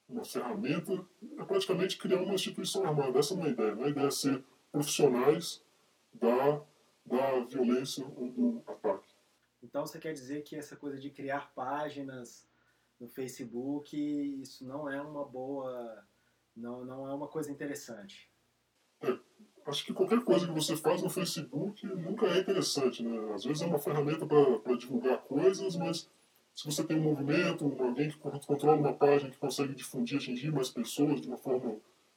[0.09, 0.93] uma ferramenta,
[1.39, 3.19] é praticamente criar uma instituição armada.
[3.19, 3.75] Essa não é a ideia.
[3.75, 5.63] Não é a ideia é ser profissionais
[6.13, 6.63] da,
[7.05, 9.15] da violência ou do ataque.
[9.63, 12.47] Então você quer dizer que essa coisa de criar páginas
[13.01, 13.97] no Facebook,
[14.41, 16.07] isso não é uma boa.
[16.55, 18.31] não, não é uma coisa interessante.
[19.01, 19.19] É,
[19.67, 23.03] acho que qualquer coisa que você faz no Facebook nunca é interessante.
[23.03, 23.35] Né?
[23.35, 26.09] Às vezes é uma ferramenta para divulgar coisas, mas
[26.55, 30.71] se você tem um movimento, alguém que controla uma página que consegue difundir, atingir mais
[30.71, 31.77] pessoas de uma forma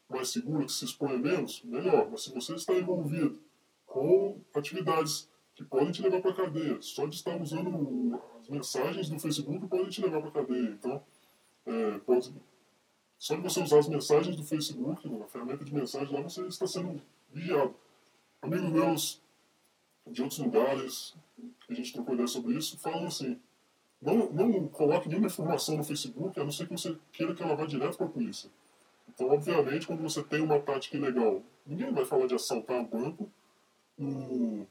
[0.10, 2.10] mais segura, que se expõe menos, melhor.
[2.10, 3.40] Mas se você está envolvido
[3.86, 9.10] com atividades que podem te levar para a cadeia, só de estar usando as mensagens
[9.10, 10.70] do Facebook podem te levar para a cadeia.
[10.70, 11.04] Então,
[11.66, 12.32] é, pode,
[13.18, 16.68] só de você usar as mensagens do Facebook, uma ferramenta de mensagem lá, você está
[16.68, 17.02] sendo
[17.38, 17.76] vigiado.
[18.42, 19.22] Amigos meus
[20.06, 21.16] de outros lugares,
[21.70, 23.40] a gente trocou ideia sobre isso, falam assim,
[24.02, 27.56] não, não coloque nenhuma informação no Facebook, a não ser que você queira que ela
[27.56, 28.50] vá direto para a polícia.
[29.08, 33.30] Então, obviamente, quando você tem uma tática ilegal, ninguém vai falar de assaltar um banco
[33.98, 34.68] no,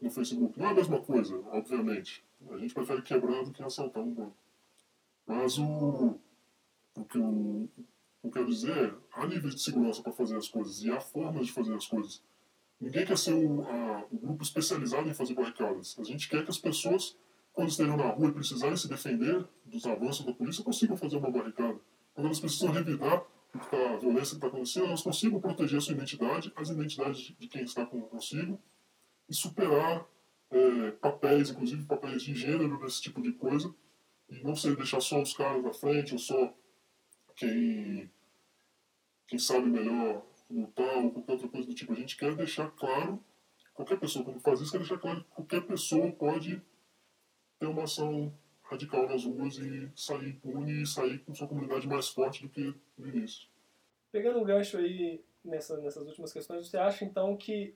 [0.00, 0.58] no Facebook.
[0.58, 2.22] Não é a mesma coisa, obviamente.
[2.50, 4.36] A gente prefere quebrar do que assaltar um banco.
[5.26, 6.16] Mas o,
[6.94, 7.68] o que eu,
[8.22, 11.46] eu quero dizer é, há níveis de segurança para fazer as coisas e há formas
[11.46, 12.22] de fazer as coisas.
[12.80, 15.96] Ninguém quer ser o, a, o grupo especializado em fazer barricadas.
[15.98, 17.16] A gente quer que as pessoas,
[17.52, 21.30] quando estejam na rua e precisarem se defender dos avanços da polícia, consigam fazer uma
[21.30, 21.78] barricada.
[22.14, 26.52] Quando elas precisam revidar a violência que está acontecendo, elas consigam proteger a sua identidade,
[26.54, 28.60] as identidades de quem está consigo,
[29.28, 30.06] e superar
[30.50, 33.74] é, papéis, inclusive papéis de gênero, desse tipo de coisa,
[34.28, 36.54] e não ser deixar só os caras na frente, ou só
[37.38, 38.10] quem,
[39.28, 41.92] quem sabe melhor lutar, ou qualquer outra coisa do tipo.
[41.92, 43.22] A gente quer deixar claro,
[43.72, 46.60] qualquer pessoa quando faz isso, quer deixar claro que qualquer pessoa pode
[47.58, 52.08] ter uma ação radical nas ruas e sair impune e sair com sua comunidade mais
[52.08, 53.48] forte do que no início.
[54.10, 57.74] Pegando um gancho aí nessa, nessas últimas questões, você acha então que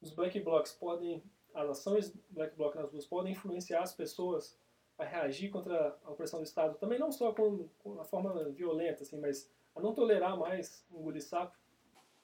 [0.00, 4.56] os black blocs podem, as ações black bloc nas ruas podem influenciar as pessoas
[4.98, 9.18] a reagir contra a opressão do Estado, também não só com, com forma violenta, assim,
[9.18, 11.56] mas a não tolerar mais engolir sapo?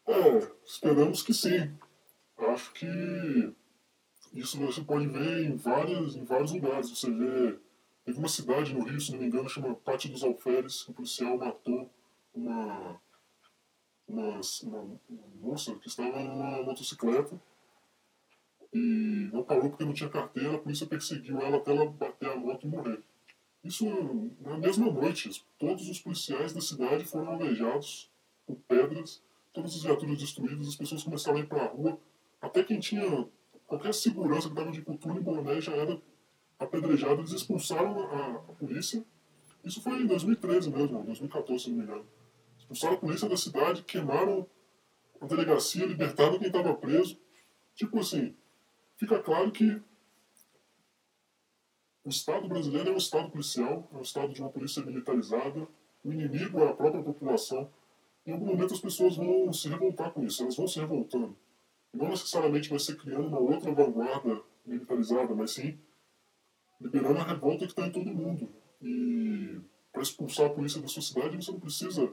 [0.06, 1.72] É, esperamos que sim.
[2.38, 2.86] Acho que
[4.32, 6.90] isso você pode ver em, várias, em vários lugares.
[6.90, 7.58] Você vê.
[8.04, 10.94] Teve uma cidade no Rio, se não me engano, chama Pátio dos Alferes, que o
[10.94, 11.90] policial matou
[12.34, 12.98] uma,
[14.08, 15.00] uma, uma
[15.34, 17.38] moça que estava numa motocicleta
[18.72, 22.36] e não parou porque não tinha carteira, a polícia perseguiu ela até ela bater a
[22.36, 23.00] moto e morrer.
[23.64, 23.84] Isso
[24.40, 28.10] na mesma noite, todos os policiais da cidade foram aleijados
[28.46, 31.98] com pedras, todas as viaturas destruídas, as pessoas começaram a ir para a rua,
[32.40, 33.28] até quem tinha
[33.66, 36.00] qualquer segurança que estava de cultura e boné já era
[36.58, 39.04] apedrejado, eles expulsaram a, a, polícia.
[39.64, 42.06] Isso foi em 2013 mesmo, 2014 se não me engano.
[42.58, 44.46] Expulsaram a polícia da cidade, queimaram
[45.20, 47.18] a delegacia, libertaram quem estava preso.
[47.74, 48.34] Tipo assim,
[49.00, 49.82] fica claro que
[52.04, 55.66] o Estado brasileiro é um Estado policial, é um Estado de uma polícia militarizada,
[56.04, 57.70] o inimigo é a própria população.
[58.26, 61.34] Em algum momento as pessoas vão se revoltar com isso, elas vão se revoltando.
[61.92, 65.78] Não necessariamente vai ser criando uma outra vanguarda militarizada, mas sim
[66.78, 68.48] liberando a revolta que está em todo mundo.
[68.82, 69.60] E
[69.92, 72.12] para expulsar a polícia da sua cidade, você não precisa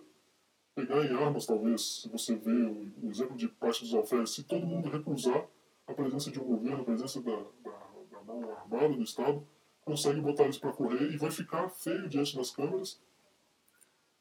[0.74, 4.66] pegar em armas, talvez, se você vê o, exemplo de parte dos alferes, se todo
[4.66, 5.48] mundo recusar
[5.88, 7.80] a presença de um governo, a presença da, da,
[8.12, 9.48] da mão armada do Estado,
[9.86, 13.00] consegue botar eles para correr e vai ficar feio diante das câmeras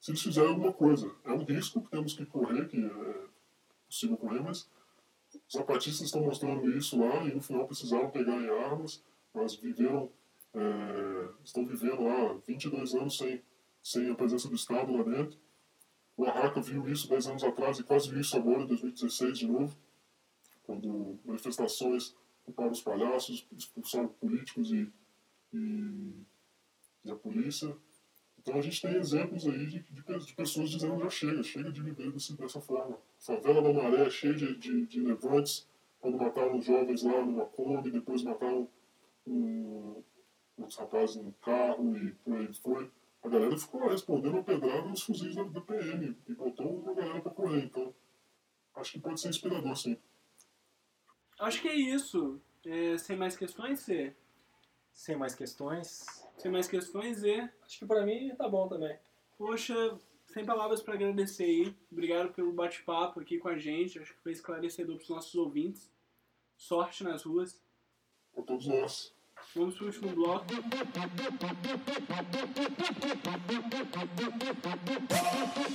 [0.00, 1.12] se eles fizerem alguma coisa.
[1.24, 3.26] É um risco que temos que correr, que é
[3.87, 4.70] possível correr, mas
[5.48, 9.02] os zapatistas estão mostrando isso lá e no final precisaram pegar em armas,
[9.35, 10.09] mas viveram,
[10.55, 13.42] é, estão vivendo lá 22 anos sem,
[13.83, 15.37] sem a presença do Estado lá dentro.
[16.16, 19.48] O Arraca viu isso 10 anos atrás e quase viu isso agora, em 2016 de
[19.48, 19.76] novo
[20.66, 24.90] quando manifestações culparam os palhaços, expulsaram políticos e,
[25.52, 26.12] e,
[27.05, 27.76] e, a polícia.
[28.38, 31.83] Então a gente tem exemplos aí de, de, de pessoas dizendo já chega, chega de
[31.83, 32.98] viver dessa forma.
[33.18, 35.66] Favela da Maré, cheia de, de, de levantes,
[36.00, 38.68] quando mataram os jovens lá numa Kombi, depois mataram
[39.26, 40.02] um,
[40.57, 42.90] outros rapazes no carro e por aí foi.
[43.22, 46.94] A galera ficou lá respondendo a pedrada nos fuzis da, da PM e botou uma
[46.94, 47.64] galera pra correr.
[47.64, 47.92] Então,
[48.76, 49.96] acho que pode ser inspirador, sim.
[51.38, 52.40] Acho que é isso.
[52.64, 54.14] É, sem mais questões, C?
[54.92, 56.07] Sem mais questões.
[56.38, 57.40] Sem mais questões, E?
[57.64, 58.99] Acho que pra mim tá bom também.
[59.38, 61.77] Poxa, sem palavras para agradecer aí.
[61.92, 63.99] Obrigado pelo bate-papo aqui com a gente.
[63.99, 65.90] Acho que foi esclarecedor para os nossos ouvintes.
[66.57, 67.61] Sorte nas ruas.
[68.35, 69.14] Para todos nós.
[69.55, 70.46] Vamos pro último bloco.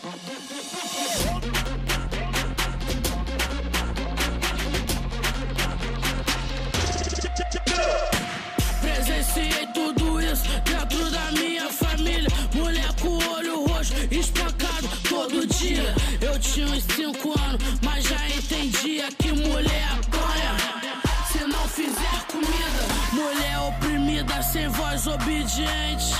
[25.12, 26.16] sem voz obediente.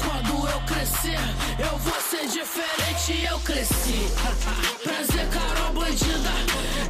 [0.00, 1.18] Quando eu crescer,
[1.58, 3.26] eu vou ser diferente.
[3.26, 4.06] Eu cresci.
[4.82, 6.30] Prazer, Carol Bandida.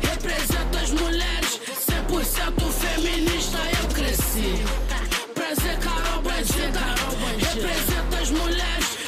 [0.03, 3.59] Representa as mulheres, 100% feminista.
[3.83, 4.55] Eu cresci.
[5.35, 6.81] Prazer, Carol Bandida.
[7.39, 8.99] Representa as mulheres,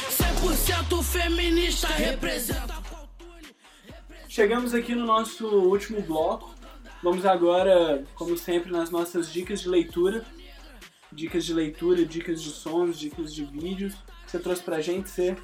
[0.89, 1.87] 100% feminista.
[1.87, 2.81] Representa.
[4.27, 6.55] Chegamos aqui no nosso último bloco.
[7.03, 10.23] Vamos agora, como sempre, nas nossas dicas de leitura.
[11.11, 13.95] Dicas de leitura, dicas de sons, dicas de vídeos.
[14.25, 15.37] Você trouxe pra gente ser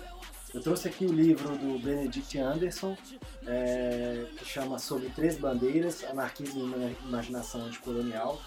[0.54, 2.98] Eu trouxe aqui o livro do Benedict Anderson,
[3.46, 8.42] é, que chama Sobre Três Bandeiras, Anarquismo e Imaginação Anticolonial.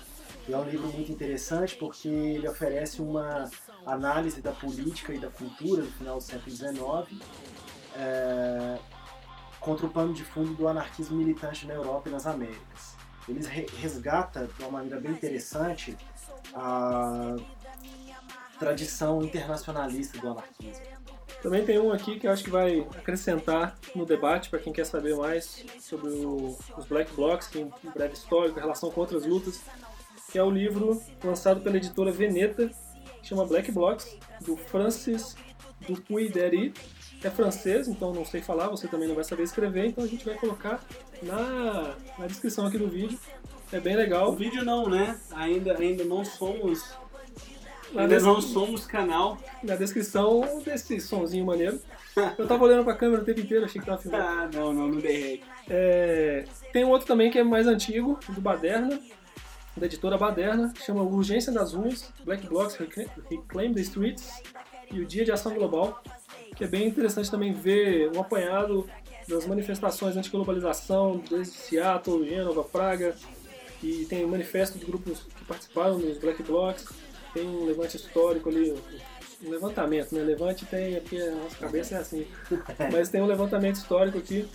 [0.49, 3.49] E é um livro muito interessante porque ele oferece uma
[3.87, 7.23] análise da política e da cultura do final do século XIX
[7.97, 8.79] é,
[9.61, 12.97] contra o pano de fundo do anarquismo militante na Europa e nas Américas.
[13.29, 15.97] Ele re- resgata de uma maneira bem interessante
[16.55, 17.37] a
[18.59, 20.85] tradição internacionalista do anarquismo.
[21.43, 24.85] Também tem um aqui que eu acho que vai acrescentar no debate para quem quer
[24.85, 29.01] saber mais sobre o- os Black Blocs, que tem um breve histórico, a relação com
[29.01, 29.61] outras lutas,
[30.31, 32.71] que é o livro lançado pela editora Veneta,
[33.23, 35.35] que chama Black Blocs, do Francis
[35.89, 36.75] Dupuy-Dery.
[37.23, 40.25] É francês, então não sei falar, você também não vai saber escrever, então a gente
[40.25, 40.83] vai colocar
[41.23, 43.19] na, na descrição aqui do vídeo.
[43.73, 44.33] É bem O legal.
[44.35, 45.19] vídeo não, né?
[45.33, 46.83] Ainda, ainda não somos.
[47.93, 49.39] Na, Ainda des- não somos canal.
[49.63, 51.81] na descrição desse sonzinho maneiro.
[52.39, 54.23] Eu tava olhando pra câmera o tempo inteiro, achei que tava filmando.
[54.25, 55.43] Ah, não, não, não dei.
[55.69, 59.01] É, tem um outro também que é mais antigo, do Baderna,
[59.77, 64.43] da editora Baderna, que chama Urgência das Ruas, Black Reclaim Reclaim the Streets
[64.93, 66.03] e o Dia de Ação Global,
[66.57, 68.89] que é bem interessante também ver um apanhado
[69.29, 73.15] das manifestações antiglobalização, desde Seattle, Gênova, Praga,
[73.83, 76.87] e tem um manifesto de grupos que participaram dos Black Blocs,
[77.33, 78.75] tem um levante histórico ali,
[79.43, 80.23] um levantamento, né?
[80.23, 82.27] Levante tem, é porque a nossa cabeça é assim,
[82.93, 84.49] mas tem um levantamento histórico aqui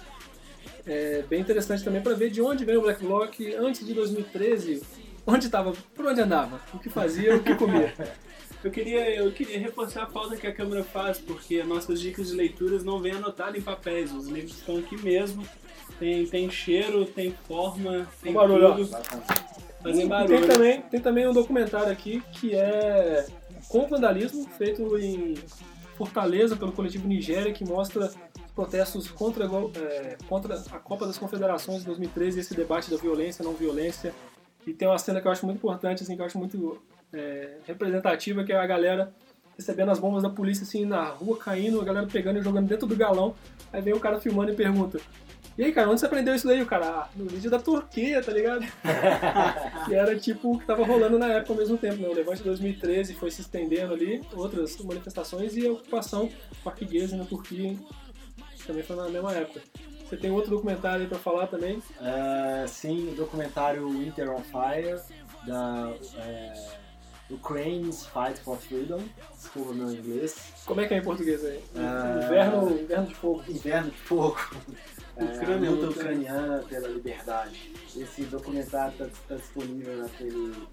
[0.86, 4.84] é bem interessante também para ver de onde veio o Black Bloc antes de 2013,
[5.26, 7.94] onde estava, por onde andava, o que fazia, o que comia.
[8.64, 12.36] Eu queria, eu queria reforçar a falta que a câmera faz, porque nossas dicas de
[12.36, 14.12] leituras não vêm anotadas em papéis.
[14.12, 15.48] Os livros estão aqui mesmo.
[16.00, 18.76] Tem, tem cheiro, tem forma, tem barulho, ó.
[18.76, 18.90] tudo.
[19.82, 20.40] Fazem barulho.
[20.40, 23.26] tem também, tem também um documentário aqui que é
[23.70, 25.36] com vandalismo, feito em
[25.96, 31.80] Fortaleza pelo coletivo Nigéria, que mostra os protestos contra, é, contra a Copa das Confederações
[31.80, 34.14] de 2013 e esse debate da violência, não violência.
[34.68, 36.82] E tem uma cena que eu acho muito importante, assim, que eu acho muito
[37.14, 39.14] é, representativa, que é a galera
[39.58, 42.88] recebendo as bombas da polícia assim na rua, caindo, a galera pegando e jogando dentro
[42.88, 43.36] do galão.
[43.72, 45.00] Aí vem o cara filmando e pergunta:
[45.58, 46.62] E aí, cara, onde você aprendeu isso daí?
[46.62, 48.66] O cara, ah, no vídeo da Turquia, tá ligado?
[49.86, 52.10] que era tipo o que tava rolando na época ao mesmo tempo, né?
[52.10, 56.30] O Levante de 2013 foi se estendendo ali, outras manifestações e a ocupação
[56.62, 57.76] portuguesa na Turquia
[58.66, 59.62] também foi na mesma época.
[60.08, 61.82] Você tem outro documentário aí pra falar também?
[62.02, 65.00] É, sim, o documentário Winter on Fire,
[65.48, 66.54] da é,
[67.30, 69.02] Ukraine's Fight for Freedom,
[69.36, 71.64] desculpa meu inglês, Como é que é em português aí?
[71.76, 72.22] Ah.
[72.24, 73.44] Inverno, inverno de fogo.
[73.48, 76.00] Inverno de Fogo, é, Ucrânia, a luta luta.
[76.00, 77.72] ucraniana pela liberdade.
[77.96, 80.68] Esse documentário está disponível naquele,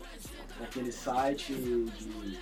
[0.59, 2.38] naquele site de,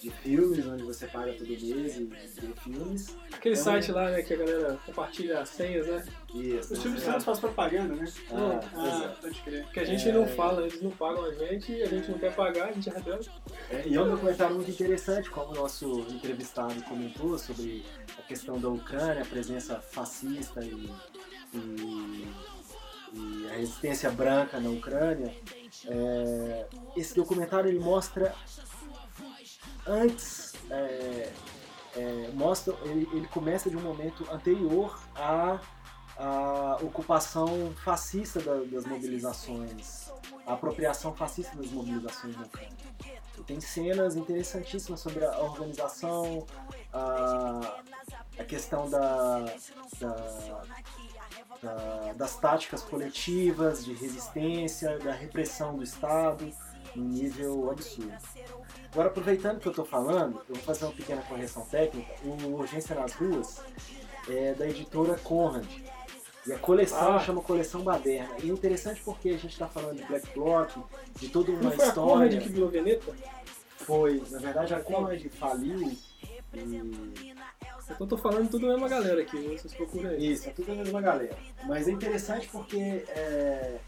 [0.00, 3.16] de filmes, onde você paga todo mês e vê filmes.
[3.32, 6.04] Aquele Então, site lá, né, que a galera compartilha as senhas, né?
[6.34, 8.04] Isso, O Silvio você- Santos faz propaganda, né?
[8.30, 9.20] Ah, Ah, exato.
[9.22, 9.66] pode crer.
[9.72, 12.68] Que a gente não fala, eles não pagam a gente, a gente não quer pagar,
[12.68, 13.30] a gente é rebelde.
[13.70, 17.84] É, e é um documentário muito interessante, como o nosso entrevistado comentou sobre
[18.18, 20.88] a questão da Ucrânia, a presença fascista e,
[21.54, 22.28] e-
[23.14, 25.34] e a resistência branca na Ucrânia.
[25.86, 28.34] É, esse documentário ele mostra
[29.88, 31.32] antes, é,
[31.96, 35.58] é, mostra, ele, ele começa de um momento anterior à,
[36.16, 40.10] à ocupação fascista da- das mobilizações,
[40.46, 42.70] a apropriação fascista das mobilizações Ucrânia.
[43.38, 46.44] E tem cenas interessantíssimas sobre a organização,
[46.92, 47.78] a,
[48.38, 49.44] a questão da,
[50.00, 50.62] da-
[51.62, 56.50] da- das táticas coletivas de resistência, da repressão do Estado,
[56.96, 58.12] num nível absurdo.
[58.92, 62.10] Agora, aproveitando que eu estou falando, eu vou fazer uma pequena correção técnica.
[62.24, 63.60] O Urgência nas Ruas
[64.28, 65.66] é da editora Conrad.
[66.46, 67.20] E a coleção Ah.
[67.20, 68.34] chama Coleção Baderna.
[68.42, 70.70] E é interessante porque a gente está falando de Black Bloc,
[71.16, 72.12] de toda uma Não foi a história.
[72.28, 73.14] Conrad que virou Veneta?
[73.76, 75.98] Foi, na verdade a Conrad faliu e
[76.54, 80.32] Então eu tô falando tudo a mesma galera aqui, vocês procuram aí.
[80.32, 81.36] isso, é tudo a mesma galera.
[81.66, 83.78] Mas é interessante porque é,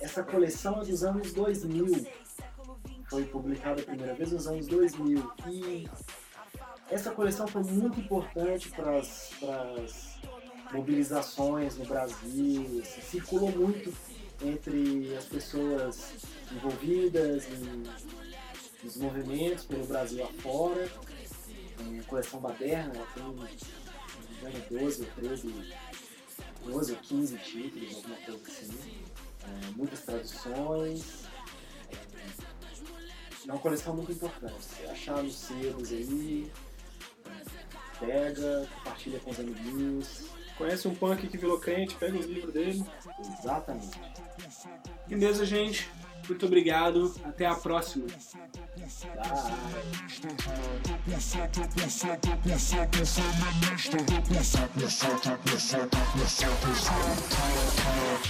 [0.00, 2.06] essa coleção é dos anos 2000.
[3.12, 5.32] Foi publicada a primeira vez nos anos 2000.
[5.46, 5.86] E
[6.88, 10.18] essa coleção foi muito importante para as
[10.72, 12.82] mobilizações no Brasil.
[12.82, 13.92] Se circulou muito
[14.42, 16.14] entre as pessoas
[16.50, 17.82] envolvidas em,
[18.82, 20.90] nos movimentos pelo Brasil afora.
[21.80, 23.24] A coleção Baderna ela tem,
[23.58, 25.54] se não me engano, 12 ou 13,
[26.64, 29.02] 12 ou 15 títulos, alguma coisa assim.
[29.44, 31.21] É, muitas traduções.
[33.46, 34.54] É uma coleção muito importante.
[34.60, 36.50] Você achar nos sebos aí,
[37.98, 40.26] pega, compartilha com os amiguinhos.
[40.56, 42.84] Conhece um punk que virou crente, pega os livros dele.
[43.40, 43.98] Exatamente.
[45.08, 45.90] Beleza, gente?
[46.28, 47.14] Muito obrigado.
[47.24, 48.06] Até a próxima.
[57.86, 58.22] Bye.